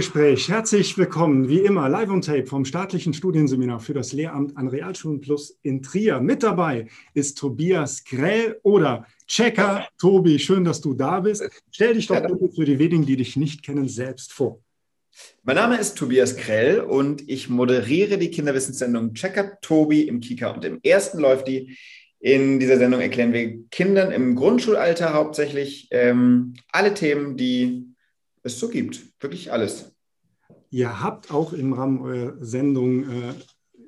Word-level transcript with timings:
Studiogespräch. 0.00 0.48
Herzlich 0.48 0.96
willkommen, 0.96 1.48
wie 1.48 1.58
immer, 1.58 1.88
live 1.88 2.08
on 2.08 2.22
tape 2.22 2.46
vom 2.46 2.64
staatlichen 2.64 3.12
Studienseminar 3.12 3.80
für 3.80 3.92
das 3.92 4.14
Lehramt 4.14 4.56
an 4.56 4.68
Realschulen 4.68 5.20
Plus 5.20 5.58
in 5.62 5.82
Trier. 5.82 6.20
Mit 6.20 6.42
dabei 6.42 6.86
ist 7.12 7.36
Tobias 7.36 8.02
Grell 8.04 8.58
oder 8.62 9.06
Checker. 9.26 9.86
Tobi, 9.98 10.38
schön, 10.38 10.64
dass 10.64 10.80
du 10.80 10.94
da 10.94 11.20
bist. 11.20 11.46
Stell 11.70 11.94
dich 11.94 12.06
doch 12.06 12.20
bitte 12.22 12.48
für 12.54 12.64
die 12.64 12.78
wenigen, 12.78 13.04
die 13.04 13.16
dich 13.16 13.36
nicht 13.36 13.62
kennen, 13.62 13.88
selbst 13.88 14.32
vor. 14.32 14.62
Mein 15.42 15.56
Name 15.56 15.76
ist 15.78 15.98
Tobias 15.98 16.34
Grell 16.34 16.80
und 16.80 17.28
ich 17.28 17.50
moderiere 17.50 18.16
die 18.16 18.30
Kinderwissenssendung 18.30 19.12
Checker 19.12 19.60
Tobi 19.60 20.02
im 20.02 20.20
Kika. 20.20 20.52
Und 20.52 20.64
im 20.64 20.80
ersten 20.82 21.18
läuft 21.18 21.46
die. 21.46 21.76
In 22.20 22.58
dieser 22.60 22.76
Sendung 22.78 23.00
erklären 23.00 23.32
wir 23.32 23.64
Kindern 23.70 24.12
im 24.12 24.34
Grundschulalter 24.36 25.14
hauptsächlich 25.14 25.88
ähm, 25.90 26.54
alle 26.70 26.92
Themen, 26.92 27.36
die 27.36 27.94
es 28.42 28.58
so 28.58 28.68
gibt. 28.68 29.00
Wirklich 29.20 29.52
alles. 29.52 29.89
Ihr 30.70 31.02
habt 31.02 31.32
auch 31.32 31.52
im 31.52 31.72
Rahmen 31.72 32.00
eurer 32.00 32.34
Sendung, 32.40 33.04
äh, 33.10 33.34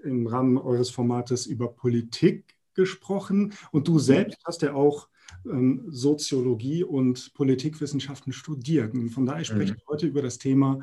im 0.05 0.27
Rahmen 0.27 0.59
eures 0.59 0.91
Formates 0.91 1.47
über 1.47 1.73
Politik 1.73 2.57
gesprochen 2.75 3.55
und 3.71 3.87
du 3.87 3.99
selbst 3.99 4.39
hast 4.45 4.63
ja 4.63 4.75
auch 4.75 5.09
ähm, 5.45 5.85
Soziologie 5.89 6.85
und 6.85 7.35
Politikwissenschaften 7.35 8.33
studiert. 8.33 8.95
Und 8.95 9.11
von 9.11 9.27
daher 9.27 9.45
spreche 9.45 9.73
mhm. 9.73 9.79
ich 9.79 9.87
heute 9.89 10.07
über 10.07 10.23
das 10.23 10.39
Thema 10.39 10.81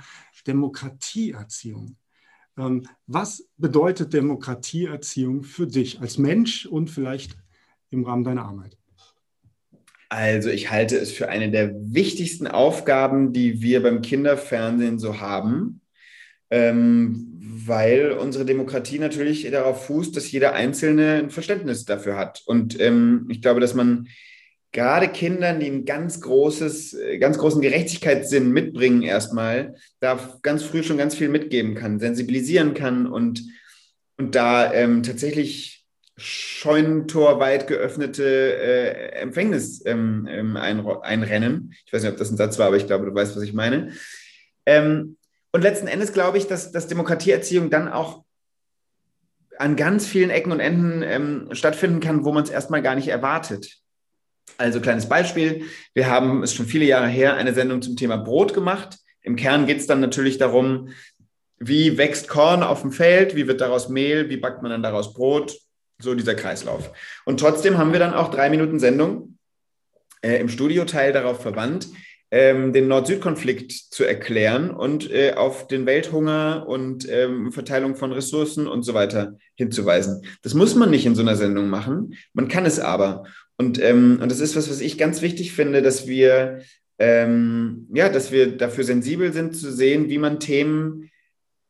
Demokratieerziehung. 0.47 1.97
Ähm, 2.57 2.87
was 3.07 3.47
bedeutet 3.57 4.13
Demokratieerziehung 4.13 5.43
für 5.43 5.67
dich 5.67 5.99
als 5.99 6.17
Mensch 6.17 6.65
und 6.65 6.89
vielleicht 6.89 7.37
im 7.89 8.05
Rahmen 8.05 8.23
deiner 8.23 8.45
Arbeit? 8.45 8.77
Also 10.09 10.49
ich 10.49 10.71
halte 10.71 10.97
es 10.97 11.11
für 11.11 11.29
eine 11.29 11.51
der 11.51 11.71
wichtigsten 11.75 12.47
Aufgaben, 12.47 13.31
die 13.31 13.61
wir 13.61 13.83
beim 13.83 14.01
Kinderfernsehen 14.01 14.97
so 14.97 15.19
haben, 15.19 15.81
weil 16.51 18.11
unsere 18.13 18.45
Demokratie 18.45 18.99
natürlich 18.99 19.49
darauf 19.51 19.85
fußt, 19.85 20.15
dass 20.15 20.31
jeder 20.31 20.53
Einzelne 20.53 21.15
ein 21.15 21.29
Verständnis 21.29 21.85
dafür 21.85 22.17
hat. 22.17 22.41
Und 22.45 22.79
ähm, 22.79 23.27
ich 23.29 23.41
glaube, 23.41 23.59
dass 23.59 23.75
man 23.75 24.07
gerade 24.71 25.07
Kindern, 25.07 25.59
die 25.59 25.67
ein 25.67 25.85
ganz 25.85 26.21
großes, 26.21 26.97
ganz 27.19 27.37
großen 27.37 27.61
Gerechtigkeitssinn 27.61 28.51
mitbringen, 28.51 29.01
erstmal, 29.01 29.75
da 29.99 30.19
ganz 30.41 30.63
früh 30.63 30.83
schon 30.83 30.97
ganz 30.97 31.15
viel 31.15 31.29
mitgeben 31.29 31.75
kann, 31.75 31.99
sensibilisieren 31.99 32.73
kann 32.73 33.07
und, 33.07 33.43
und 34.17 34.35
da 34.35 34.73
ähm, 34.73 35.03
tatsächlich 35.03 35.85
Scheunentor 36.17 37.39
weit 37.39 37.67
geöffnete 37.67 38.23
äh, 38.25 39.11
Empfängnis 39.21 39.81
ähm, 39.85 40.27
ähm, 40.29 40.57
ein, 40.57 40.85
einrennen. 40.85 41.73
Ich 41.85 41.93
weiß 41.93 42.03
nicht, 42.03 42.11
ob 42.11 42.17
das 42.17 42.29
ein 42.29 42.37
Satz 42.37 42.59
war, 42.59 42.67
aber 42.67 42.77
ich 42.77 42.87
glaube, 42.87 43.05
du 43.05 43.15
weißt, 43.15 43.35
was 43.35 43.43
ich 43.43 43.53
meine. 43.53 43.93
Ähm, 44.65 45.15
und 45.51 45.61
letzten 45.61 45.87
Endes 45.87 46.13
glaube 46.13 46.37
ich, 46.37 46.47
dass, 46.47 46.71
dass 46.71 46.87
Demokratieerziehung 46.87 47.69
dann 47.69 47.87
auch 47.87 48.23
an 49.57 49.75
ganz 49.75 50.07
vielen 50.07 50.29
Ecken 50.29 50.51
und 50.51 50.59
Enden 50.59 51.01
ähm, 51.01 51.49
stattfinden 51.51 51.99
kann, 51.99 52.23
wo 52.23 52.31
man 52.31 52.43
es 52.43 52.49
erstmal 52.49 52.81
gar 52.81 52.95
nicht 52.95 53.09
erwartet. 53.09 53.77
Also 54.57 54.79
kleines 54.79 55.07
Beispiel, 55.07 55.65
wir 55.93 56.07
haben, 56.09 56.43
es 56.43 56.53
schon 56.53 56.65
viele 56.65 56.85
Jahre 56.85 57.07
her, 57.07 57.35
eine 57.35 57.53
Sendung 57.53 57.81
zum 57.81 57.95
Thema 57.95 58.17
Brot 58.17 58.53
gemacht. 58.53 58.97
Im 59.21 59.35
Kern 59.35 59.65
geht 59.65 59.79
es 59.79 59.87
dann 59.87 59.99
natürlich 59.99 60.37
darum, 60.37 60.89
wie 61.57 61.97
wächst 61.97 62.29
Korn 62.29 62.63
auf 62.63 62.81
dem 62.81 62.91
Feld, 62.91 63.35
wie 63.35 63.47
wird 63.47 63.61
daraus 63.61 63.89
Mehl, 63.89 64.29
wie 64.29 64.37
backt 64.37 64.61
man 64.61 64.71
dann 64.71 64.83
daraus 64.83 65.13
Brot, 65.13 65.57
so 65.97 66.15
dieser 66.15 66.35
Kreislauf. 66.35 66.91
Und 67.25 67.39
trotzdem 67.39 67.77
haben 67.77 67.91
wir 67.91 67.99
dann 67.99 68.13
auch 68.13 68.31
drei 68.31 68.49
Minuten 68.49 68.79
Sendung 68.79 69.37
äh, 70.21 70.37
im 70.37 70.47
Studioteil 70.47 71.11
darauf 71.11 71.41
verwandt, 71.41 71.87
ähm, 72.31 72.73
den 72.73 72.87
Nord-Süd-Konflikt 72.87 73.71
zu 73.71 74.03
erklären 74.03 74.69
und 74.69 75.11
äh, 75.11 75.33
auf 75.33 75.67
den 75.67 75.85
Welthunger 75.85 76.65
und 76.67 77.09
ähm, 77.09 77.51
Verteilung 77.51 77.95
von 77.95 78.11
Ressourcen 78.11 78.67
und 78.67 78.83
so 78.83 78.93
weiter 78.93 79.37
hinzuweisen. 79.55 80.23
Das 80.43 80.53
muss 80.53 80.75
man 80.75 80.91
nicht 80.91 81.05
in 81.05 81.15
so 81.15 81.21
einer 81.21 81.35
Sendung 81.35 81.69
machen, 81.69 82.15
man 82.33 82.47
kann 82.47 82.65
es 82.65 82.79
aber. 82.79 83.25
Und, 83.57 83.81
ähm, 83.81 84.19
und 84.21 84.31
das 84.31 84.39
ist 84.39 84.55
was, 84.55 84.69
was 84.69 84.79
ich 84.79 84.97
ganz 84.97 85.21
wichtig 85.21 85.53
finde, 85.53 85.81
dass 85.81 86.07
wir, 86.07 86.61
ähm, 86.99 87.87
ja, 87.93 88.09
dass 88.09 88.31
wir 88.31 88.55
dafür 88.55 88.83
sensibel 88.83 89.33
sind 89.33 89.55
zu 89.55 89.71
sehen, 89.71 90.09
wie 90.09 90.19
man 90.19 90.39
Themen 90.39 91.09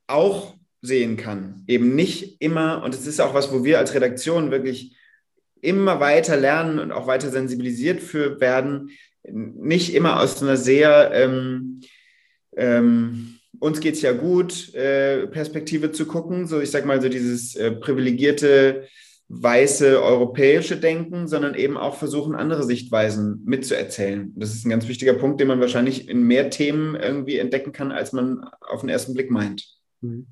auch 0.07 0.55
sehen 0.81 1.17
kann. 1.17 1.63
Eben 1.67 1.95
nicht 1.95 2.41
immer, 2.41 2.83
und 2.83 2.93
es 2.93 3.07
ist 3.07 3.19
auch 3.19 3.33
was, 3.33 3.51
wo 3.51 3.63
wir 3.63 3.79
als 3.79 3.93
Redaktion 3.93 4.51
wirklich 4.51 4.95
immer 5.61 5.99
weiter 5.99 6.37
lernen 6.37 6.79
und 6.79 6.91
auch 6.91 7.07
weiter 7.07 7.29
sensibilisiert 7.29 8.01
für 8.01 8.39
werden, 8.39 8.91
nicht 9.31 9.93
immer 9.93 10.19
aus 10.19 10.41
einer 10.41 10.57
sehr 10.57 11.11
ähm, 11.13 11.81
ähm, 12.55 13.39
uns 13.59 13.79
geht 13.79 13.95
es 13.95 14.01
ja 14.01 14.13
gut, 14.13 14.73
äh, 14.73 15.27
Perspektive 15.27 15.91
zu 15.91 16.05
gucken, 16.05 16.47
so 16.47 16.59
ich 16.59 16.71
sag 16.71 16.85
mal 16.85 17.01
so 17.01 17.09
dieses 17.09 17.55
äh, 17.55 17.71
privilegierte 17.71 18.87
weiße 19.29 20.01
europäische 20.01 20.77
Denken, 20.77 21.27
sondern 21.27 21.53
eben 21.53 21.77
auch 21.77 21.95
versuchen, 21.95 22.35
andere 22.35 22.63
Sichtweisen 22.63 23.43
mitzuerzählen. 23.45 24.33
Das 24.35 24.53
ist 24.53 24.65
ein 24.65 24.71
ganz 24.71 24.87
wichtiger 24.87 25.13
Punkt, 25.13 25.39
den 25.39 25.47
man 25.47 25.59
wahrscheinlich 25.59 26.09
in 26.09 26.23
mehr 26.23 26.49
Themen 26.49 26.95
irgendwie 26.95 27.37
entdecken 27.37 27.71
kann, 27.71 27.91
als 27.91 28.11
man 28.11 28.43
auf 28.61 28.81
den 28.81 28.89
ersten 28.89 29.13
Blick 29.13 29.29
meint. 29.29 29.67
Mhm. 30.01 30.27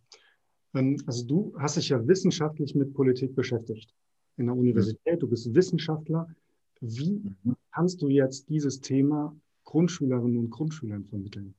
Ähm, 0.73 1.01
also 1.05 1.25
du 1.25 1.53
hast 1.59 1.77
dich 1.77 1.89
ja 1.89 2.07
wissenschaftlich 2.07 2.73
mit 2.75 2.93
Politik 2.93 3.35
beschäftigt 3.35 3.93
in 4.37 4.47
der 4.47 4.55
Universität, 4.55 5.21
du 5.21 5.27
bist 5.27 5.53
Wissenschaftler. 5.53 6.27
Wie 6.81 7.21
mhm. 7.43 7.55
kannst 7.73 8.01
du 8.01 8.09
jetzt 8.09 8.49
dieses 8.49 8.81
Thema 8.81 9.35
Grundschülerinnen 9.63 10.37
und 10.37 10.49
Grundschülern 10.49 11.05
vermitteln? 11.05 11.53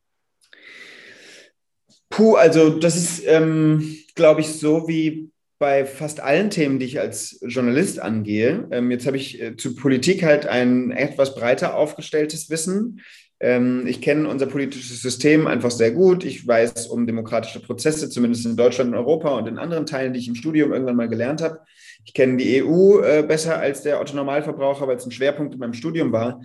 Puh, 2.09 2.34
also 2.34 2.71
das 2.71 2.97
ist, 2.97 3.23
ähm, 3.27 3.97
glaube 4.15 4.41
ich, 4.41 4.49
so 4.49 4.89
wie 4.89 5.31
bei 5.59 5.84
fast 5.84 6.21
allen 6.21 6.51
Themen, 6.51 6.79
die 6.79 6.87
ich 6.87 7.01
als 7.01 7.39
Journalist 7.43 8.01
angehe. 8.01 8.67
Ähm, 8.71 8.91
jetzt 8.91 9.06
habe 9.06 9.17
ich 9.17 9.41
äh, 9.41 9.56
zu 9.56 9.75
Politik 9.75 10.23
halt 10.23 10.47
ein 10.47 10.91
etwas 10.93 11.35
breiter 11.35 11.77
aufgestelltes 11.77 12.49
Wissen. 12.49 13.00
Ähm, 13.41 13.87
ich 13.87 14.00
kenne 14.00 14.29
unser 14.29 14.47
politisches 14.47 15.03
System 15.03 15.47
einfach 15.47 15.71
sehr 15.71 15.91
gut. 15.91 16.25
Ich 16.25 16.47
weiß 16.47 16.87
um 16.89 17.06
demokratische 17.06 17.61
Prozesse, 17.61 18.09
zumindest 18.09 18.47
in 18.47 18.56
Deutschland 18.56 18.91
und 18.91 18.97
Europa 18.97 19.31
und 19.31 19.49
in 19.49 19.59
anderen 19.59 19.87
Teilen, 19.87 20.12
die 20.12 20.21
ich 20.21 20.29
im 20.29 20.35
Studium 20.35 20.73
irgendwann 20.73 20.97
mal 20.97 21.09
gelernt 21.09 21.43
habe. 21.43 21.61
Ich 22.04 22.14
kenne 22.14 22.36
die 22.38 22.62
EU 22.62 23.00
äh, 23.00 23.22
besser 23.22 23.59
als 23.59 23.82
der 23.82 24.00
Otto 24.00 24.16
Normalverbraucher, 24.16 24.86
weil 24.86 24.97
es 24.97 25.06
ein 25.06 25.12
Schwerpunkt 25.12 25.54
in 25.54 25.60
meinem 25.60 25.75
Studium 25.75 26.12
war. 26.12 26.41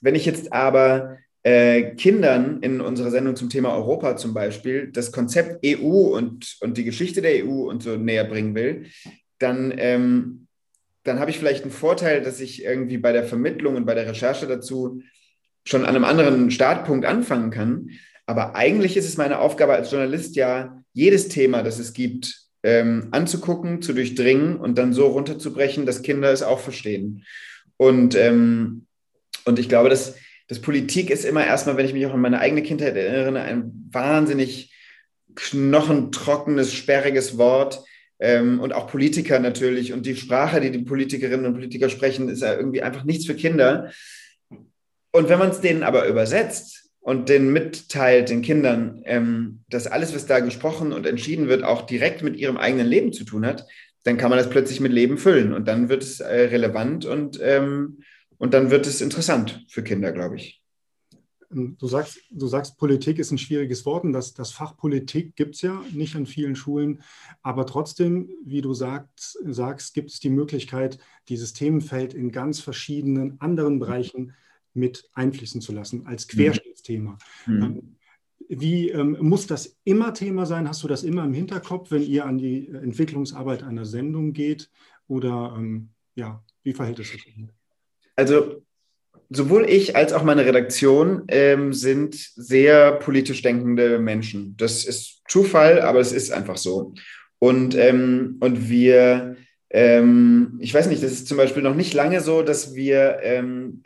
Wenn 0.00 0.14
ich 0.14 0.26
jetzt 0.26 0.52
aber 0.52 1.18
äh, 1.42 1.94
Kindern 1.94 2.60
in 2.60 2.80
unserer 2.80 3.10
Sendung 3.10 3.36
zum 3.36 3.50
Thema 3.50 3.72
Europa 3.72 4.16
zum 4.16 4.34
Beispiel 4.34 4.90
das 4.90 5.12
Konzept 5.12 5.64
EU 5.64 6.16
und, 6.16 6.56
und 6.60 6.76
die 6.76 6.84
Geschichte 6.84 7.22
der 7.22 7.44
EU 7.44 7.68
und 7.68 7.84
so 7.84 7.96
näher 7.96 8.24
bringen 8.24 8.56
will, 8.56 8.86
dann, 9.38 9.72
ähm, 9.76 10.48
dann 11.04 11.20
habe 11.20 11.30
ich 11.30 11.38
vielleicht 11.38 11.62
einen 11.62 11.70
Vorteil, 11.70 12.20
dass 12.20 12.40
ich 12.40 12.64
irgendwie 12.64 12.98
bei 12.98 13.12
der 13.12 13.22
Vermittlung 13.24 13.76
und 13.76 13.86
bei 13.86 13.94
der 13.94 14.08
Recherche 14.08 14.48
dazu 14.48 15.02
schon 15.64 15.84
an 15.84 15.94
einem 15.94 16.04
anderen 16.04 16.50
Startpunkt 16.50 17.06
anfangen 17.06 17.50
kann. 17.50 17.90
Aber 18.26 18.56
eigentlich 18.56 18.96
ist 18.96 19.08
es 19.08 19.16
meine 19.16 19.38
Aufgabe 19.38 19.74
als 19.74 19.90
Journalist 19.90 20.34
ja, 20.34 20.82
jedes 20.92 21.28
Thema, 21.28 21.62
das 21.62 21.78
es 21.78 21.92
gibt, 21.92 22.45
ähm, 22.66 23.06
anzugucken, 23.12 23.80
zu 23.80 23.92
durchdringen 23.92 24.56
und 24.56 24.76
dann 24.76 24.92
so 24.92 25.06
runterzubrechen, 25.06 25.86
dass 25.86 26.02
Kinder 26.02 26.32
es 26.32 26.42
auch 26.42 26.58
verstehen. 26.58 27.24
Und, 27.76 28.16
ähm, 28.16 28.86
und 29.44 29.60
ich 29.60 29.68
glaube, 29.68 29.88
dass, 29.88 30.16
dass 30.48 30.58
Politik 30.58 31.10
ist 31.10 31.24
immer 31.24 31.46
erstmal, 31.46 31.76
wenn 31.76 31.86
ich 31.86 31.92
mich 31.92 32.04
auch 32.06 32.14
an 32.14 32.20
meine 32.20 32.40
eigene 32.40 32.64
Kindheit 32.64 32.96
erinnere, 32.96 33.40
ein 33.40 33.88
wahnsinnig 33.92 34.74
knochentrockenes, 35.36 36.74
sperriges 36.74 37.38
Wort. 37.38 37.84
Ähm, 38.18 38.58
und 38.58 38.72
auch 38.72 38.88
Politiker 38.88 39.38
natürlich. 39.38 39.92
Und 39.92 40.04
die 40.04 40.16
Sprache, 40.16 40.60
die 40.60 40.72
die 40.72 40.82
Politikerinnen 40.82 41.46
und 41.46 41.54
Politiker 41.54 41.88
sprechen, 41.88 42.28
ist 42.28 42.42
ja 42.42 42.56
irgendwie 42.56 42.82
einfach 42.82 43.04
nichts 43.04 43.26
für 43.26 43.36
Kinder. 43.36 43.92
Und 45.12 45.28
wenn 45.28 45.38
man 45.38 45.50
es 45.50 45.60
denen 45.60 45.84
aber 45.84 46.08
übersetzt 46.08 46.85
und 47.06 47.28
denen 47.28 47.52
mitteilt, 47.52 48.30
den 48.30 48.42
Kindern, 48.42 49.00
ähm, 49.04 49.60
dass 49.68 49.86
alles, 49.86 50.12
was 50.12 50.26
da 50.26 50.40
gesprochen 50.40 50.92
und 50.92 51.06
entschieden 51.06 51.46
wird, 51.46 51.62
auch 51.62 51.82
direkt 51.82 52.24
mit 52.24 52.36
ihrem 52.36 52.56
eigenen 52.56 52.88
Leben 52.88 53.12
zu 53.12 53.22
tun 53.22 53.46
hat, 53.46 53.64
dann 54.02 54.16
kann 54.16 54.28
man 54.28 54.40
das 54.40 54.50
plötzlich 54.50 54.80
mit 54.80 54.90
Leben 54.90 55.16
füllen 55.16 55.52
und 55.52 55.68
dann 55.68 55.88
wird 55.88 56.02
es 56.02 56.18
äh, 56.18 56.46
relevant 56.46 57.04
und, 57.04 57.38
ähm, 57.40 58.00
und 58.38 58.54
dann 58.54 58.72
wird 58.72 58.88
es 58.88 59.00
interessant 59.00 59.64
für 59.68 59.84
Kinder, 59.84 60.10
glaube 60.10 60.34
ich. 60.34 60.64
Ähm, 61.52 61.76
du 61.78 61.86
sagst, 61.86 62.18
du 62.32 62.48
sagst, 62.48 62.76
Politik 62.76 63.20
ist 63.20 63.30
ein 63.30 63.38
schwieriges 63.38 63.86
Wort 63.86 64.02
und 64.02 64.12
das, 64.12 64.34
das 64.34 64.50
Fach 64.50 64.76
Politik 64.76 65.36
gibt 65.36 65.54
es 65.54 65.62
ja 65.62 65.80
nicht 65.92 66.16
an 66.16 66.26
vielen 66.26 66.56
Schulen. 66.56 67.02
Aber 67.40 67.66
trotzdem, 67.66 68.30
wie 68.44 68.62
du 68.62 68.74
sagst, 68.74 69.38
sagst 69.44 69.94
gibt 69.94 70.10
es 70.10 70.18
die 70.18 70.30
Möglichkeit, 70.30 70.98
dieses 71.28 71.52
Themenfeld 71.52 72.14
in 72.14 72.32
ganz 72.32 72.58
verschiedenen 72.58 73.40
anderen 73.40 73.78
Bereichen 73.78 74.32
mit 74.74 75.08
einfließen 75.14 75.60
zu 75.60 75.72
lassen 75.72 76.04
als 76.06 76.26
mhm. 76.32 76.38
Querschnittsthema. 76.86 77.18
Mhm. 77.46 77.62
Ähm, 77.62 77.96
wie 78.48 78.90
ähm, 78.90 79.16
muss 79.20 79.46
das 79.46 79.76
immer 79.84 80.14
Thema 80.14 80.46
sein? 80.46 80.68
Hast 80.68 80.82
du 80.82 80.88
das 80.88 81.02
immer 81.02 81.24
im 81.24 81.34
Hinterkopf, 81.34 81.90
wenn 81.90 82.02
ihr 82.02 82.24
an 82.24 82.38
die 82.38 82.68
Entwicklungsarbeit 82.68 83.62
einer 83.62 83.84
Sendung 83.84 84.32
geht? 84.32 84.70
Oder 85.08 85.54
ähm, 85.56 85.88
ja, 86.14 86.44
wie 86.62 86.72
verhält 86.72 87.00
es 87.00 87.10
sich? 87.10 87.26
Also 88.14 88.62
sowohl 89.30 89.68
ich 89.68 89.96
als 89.96 90.12
auch 90.12 90.22
meine 90.22 90.46
Redaktion 90.46 91.24
ähm, 91.28 91.72
sind 91.72 92.14
sehr 92.14 92.92
politisch 92.92 93.42
denkende 93.42 93.98
Menschen. 93.98 94.56
Das 94.56 94.84
ist 94.84 95.22
Zufall, 95.28 95.80
aber 95.80 95.98
es 95.98 96.12
ist 96.12 96.30
einfach 96.30 96.56
so. 96.56 96.94
Und, 97.38 97.74
ähm, 97.74 98.36
und 98.40 98.68
wir, 98.68 99.36
ähm, 99.70 100.56
ich 100.60 100.72
weiß 100.72 100.86
nicht, 100.86 101.02
das 101.02 101.12
ist 101.12 101.26
zum 101.26 101.36
Beispiel 101.36 101.62
noch 101.62 101.74
nicht 101.74 101.94
lange 101.94 102.20
so, 102.20 102.42
dass 102.42 102.76
wir 102.76 103.18
ähm, 103.22 103.82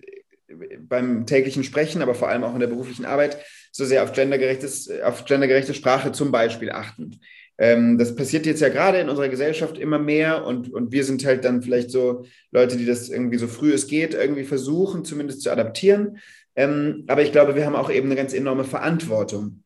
beim 0.81 1.27
täglichen 1.27 1.65
Sprechen, 1.65 2.03
aber 2.03 2.15
vor 2.15 2.29
allem 2.29 2.45
auch 2.45 2.55
in 2.55 2.61
der 2.61 2.67
beruflichen 2.67 3.05
Arbeit 3.05 3.39
so 3.73 3.85
sehr 3.85 4.03
auf, 4.03 4.12
gendergerechtes, 4.12 4.91
auf 5.03 5.25
gendergerechte 5.25 5.75
Sprache 5.75 6.12
zum 6.12 6.33
Beispiel 6.33 6.71
achten. 6.71 7.21
Ähm, 7.59 7.99
das 7.99 8.17
passiert 8.17 8.47
jetzt 8.47 8.61
ja 8.61 8.71
gerade 8.71 8.99
in 8.99 9.09
unserer 9.11 9.29
Gesellschaft 9.29 9.79
immer 9.79 9.99
mehr 9.99 10.47
und, 10.47 10.73
und 10.73 10.93
wir 10.93 11.05
sind 11.05 11.25
halt 11.27 11.45
dann 11.45 11.62
vielleicht 11.62 11.91
so 11.91 12.25
Leute, 12.51 12.77
die 12.77 12.87
das 12.87 13.11
irgendwie 13.11 13.39
so 13.39 13.49
früh 13.49 13.73
es 13.73 13.87
geht, 13.87 14.15
irgendwie 14.15 14.45
versuchen, 14.45 15.05
zumindest 15.05 15.43
zu 15.43 15.51
adaptieren. 15.51 16.19
Ähm, 16.57 17.05
aber 17.07 17.23
ich 17.23 17.33
glaube, 17.33 17.55
wir 17.55 17.67
haben 17.67 17.77
auch 17.77 17.91
eben 17.91 18.07
eine 18.07 18.17
ganz 18.17 18.33
enorme 18.33 18.65
Verantwortung. 18.65 19.62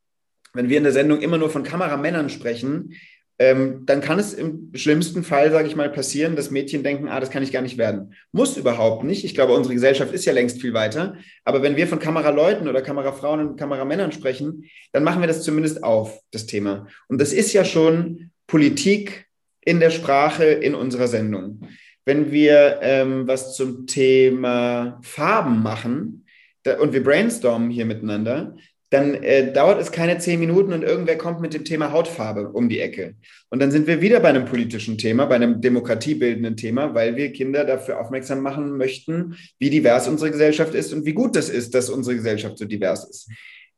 Wenn 0.52 0.68
wir 0.68 0.78
in 0.78 0.84
der 0.84 0.92
Sendung 0.92 1.20
immer 1.20 1.38
nur 1.38 1.50
von 1.50 1.62
Kameramännern 1.62 2.30
sprechen, 2.30 2.94
ähm, 3.38 3.82
dann 3.84 4.00
kann 4.00 4.20
es 4.20 4.32
im 4.32 4.70
schlimmsten 4.74 5.24
Fall, 5.24 5.50
sage 5.50 5.66
ich 5.66 5.74
mal, 5.74 5.90
passieren, 5.90 6.36
dass 6.36 6.52
Mädchen 6.52 6.84
denken, 6.84 7.08
ah, 7.08 7.18
das 7.18 7.30
kann 7.30 7.42
ich 7.42 7.50
gar 7.50 7.62
nicht 7.62 7.78
werden. 7.78 8.14
Muss 8.30 8.56
überhaupt 8.56 9.02
nicht. 9.02 9.24
Ich 9.24 9.34
glaube, 9.34 9.54
unsere 9.54 9.74
Gesellschaft 9.74 10.12
ist 10.12 10.24
ja 10.24 10.32
längst 10.32 10.60
viel 10.60 10.72
weiter. 10.72 11.16
Aber 11.44 11.62
wenn 11.62 11.76
wir 11.76 11.88
von 11.88 11.98
Kameraleuten 11.98 12.68
oder 12.68 12.80
Kamerafrauen 12.80 13.40
und 13.40 13.56
Kameramännern 13.56 14.12
sprechen, 14.12 14.70
dann 14.92 15.02
machen 15.02 15.20
wir 15.20 15.26
das 15.26 15.42
zumindest 15.42 15.82
auf, 15.82 16.20
das 16.30 16.46
Thema. 16.46 16.86
Und 17.08 17.20
das 17.20 17.32
ist 17.32 17.52
ja 17.52 17.64
schon 17.64 18.30
Politik 18.46 19.26
in 19.64 19.80
der 19.80 19.90
Sprache 19.90 20.44
in 20.44 20.76
unserer 20.76 21.08
Sendung. 21.08 21.66
Wenn 22.04 22.30
wir 22.30 22.78
ähm, 22.82 23.26
was 23.26 23.56
zum 23.56 23.86
Thema 23.86 25.00
Farben 25.02 25.62
machen 25.62 26.26
da, 26.62 26.78
und 26.78 26.92
wir 26.92 27.02
brainstormen 27.02 27.70
hier 27.70 27.86
miteinander, 27.86 28.56
dann 28.94 29.14
äh, 29.14 29.52
dauert 29.52 29.80
es 29.80 29.90
keine 29.90 30.18
zehn 30.18 30.38
Minuten 30.38 30.72
und 30.72 30.84
irgendwer 30.84 31.18
kommt 31.18 31.40
mit 31.40 31.52
dem 31.52 31.64
Thema 31.64 31.90
Hautfarbe 31.90 32.50
um 32.50 32.68
die 32.68 32.78
Ecke. 32.78 33.16
Und 33.50 33.60
dann 33.60 33.72
sind 33.72 33.88
wir 33.88 34.00
wieder 34.00 34.20
bei 34.20 34.28
einem 34.28 34.44
politischen 34.44 34.98
Thema, 34.98 35.26
bei 35.26 35.34
einem 35.34 35.60
demokratiebildenden 35.60 36.56
Thema, 36.56 36.94
weil 36.94 37.16
wir 37.16 37.32
Kinder 37.32 37.64
dafür 37.64 38.00
aufmerksam 38.00 38.40
machen 38.40 38.76
möchten, 38.76 39.36
wie 39.58 39.68
divers 39.68 40.06
unsere 40.06 40.30
Gesellschaft 40.30 40.74
ist 40.74 40.92
und 40.92 41.06
wie 41.06 41.12
gut 41.12 41.34
das 41.34 41.48
ist, 41.48 41.74
dass 41.74 41.90
unsere 41.90 42.14
Gesellschaft 42.14 42.56
so 42.56 42.66
divers 42.66 43.10
ist. 43.10 43.28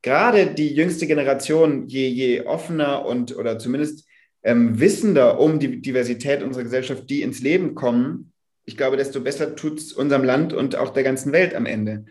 Gerade 0.03 0.49
die 0.49 0.75
jüngste 0.75 1.07
Generation, 1.07 1.89
je, 1.89 2.09
je 2.09 2.43
offener 2.43 3.07
und 3.07 3.35
oder 3.39 3.59
zumindest 3.59 4.07
ähm, 4.43 4.79
wissender 4.79 5.41
um 5.41 5.59
die 5.59 5.81
Diversität 5.81 6.43
unserer 6.43 6.65
Gesellschaft, 6.65 7.09
die 7.09 7.23
ins 7.23 7.41
Leben 7.41 7.75
kommen, 7.75 8.33
ich 8.67 8.77
glaube, 8.77 8.99
desto 8.99 9.23
besser 9.23 9.57
tut 9.57 9.79
es 9.79 9.95
unserem 9.95 10.25
Land 10.25 10.53
und 10.53 10.77
auch 10.77 10.91
der 10.91 11.05
ganzen 11.05 11.33
Welt 11.33 11.55
am 11.55 11.65
Ende. 11.65 12.05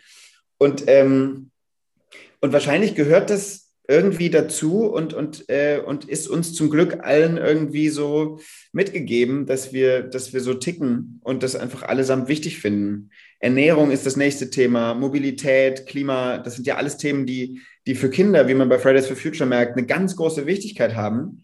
Und 0.58 0.86
ähm, 0.88 1.52
und 2.46 2.54
wahrscheinlich 2.54 2.94
gehört 2.94 3.32
das 3.32 3.72
irgendwie 3.88 4.30
dazu 4.30 4.86
und, 4.86 5.16
und, 5.16 5.50
äh, 5.50 5.80
und 5.84 6.06
ist 6.06 6.28
uns 6.28 6.54
zum 6.54 6.70
Glück 6.70 7.00
allen 7.04 7.38
irgendwie 7.38 7.90
so 7.90 8.40
mitgegeben, 8.72 9.48
dass 9.48 9.74
wir, 9.74 10.04
dass 10.04 10.32
wir 10.32 10.42
so 10.42 10.54
ticken 10.54 11.20
und 11.24 11.42
das 11.42 11.56
einfach 11.56 11.82
allesamt 11.82 12.28
wichtig 12.28 12.60
finden. 12.60 13.10
Ernährung 13.40 13.90
ist 13.90 14.06
das 14.06 14.16
nächste 14.16 14.52
Thema, 14.52 14.94
Mobilität, 14.94 15.88
Klima, 15.88 16.38
das 16.38 16.54
sind 16.54 16.68
ja 16.68 16.76
alles 16.76 16.98
Themen, 16.98 17.26
die, 17.26 17.62
die 17.88 17.96
für 17.96 18.12
Kinder, 18.12 18.48
wie 18.48 18.54
man 18.54 18.70
bei 18.70 18.78
Fridays 18.78 19.08
for 19.08 19.18
Future 19.18 19.50
merkt, 19.50 19.76
eine 19.76 19.88
ganz 19.88 20.16
große 20.16 20.46
Wichtigkeit 20.46 20.94
haben. 20.94 21.44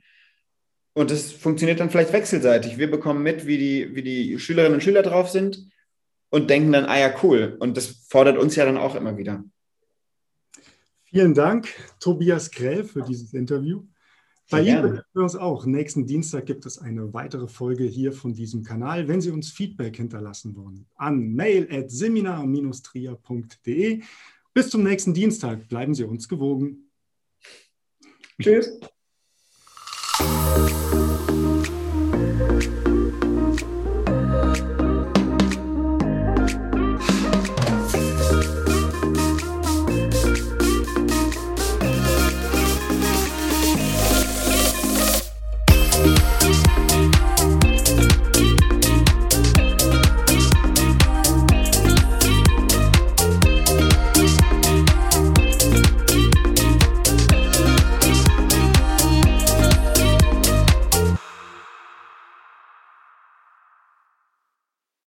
Und 0.94 1.10
das 1.10 1.32
funktioniert 1.32 1.80
dann 1.80 1.90
vielleicht 1.90 2.14
wechselseitig. 2.14 2.78
Wir 2.78 2.92
bekommen 2.92 3.24
mit, 3.24 3.48
wie 3.48 3.58
die, 3.58 3.96
wie 3.96 4.04
die 4.04 4.38
Schülerinnen 4.38 4.76
und 4.76 4.84
Schüler 4.84 5.02
drauf 5.02 5.32
sind 5.32 5.66
und 6.30 6.52
denken 6.52 6.72
dann, 6.72 6.86
ah 6.86 7.00
ja, 7.00 7.12
cool. 7.24 7.58
Und 7.60 7.76
das 7.76 7.88
fordert 8.08 8.38
uns 8.38 8.56
ja 8.56 8.66
dann 8.66 8.78
auch 8.78 8.94
immer 8.94 9.18
wieder. 9.18 9.44
Vielen 11.14 11.34
Dank, 11.34 11.68
Tobias 12.00 12.52
Grell, 12.52 12.86
für 12.86 13.02
dieses 13.02 13.34
Interview. 13.34 13.84
Bei 14.50 14.62
Ihnen 14.62 14.84
hören 14.84 15.04
wir 15.14 15.24
uns 15.24 15.36
auch. 15.36 15.66
Nächsten 15.66 16.06
Dienstag 16.06 16.46
gibt 16.46 16.66
es 16.66 16.78
eine 16.78 17.14
weitere 17.14 17.50
Folge 17.50 17.84
hier 17.84 18.14
von 18.14 18.34
diesem 18.34 18.64
Kanal. 18.64 19.10
Wenn 19.10 19.20
Sie 19.20 19.32
uns 19.32 19.52
Feedback 19.52 19.98
hinterlassen 19.98 20.56
wollen, 20.56 20.88
an 20.96 21.34
mail 21.34 21.68
at 21.70 21.92
seminar-trier.de. 21.92 24.02
Bis 24.54 24.70
zum 24.70 24.84
nächsten 24.84 25.14
Dienstag. 25.14 25.68
Bleiben 25.68 25.94
Sie 25.94 26.06
uns 26.06 26.30
gewogen. 26.30 26.90
Tschüss. 28.42 28.80